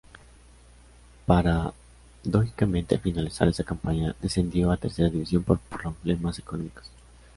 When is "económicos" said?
6.39-6.89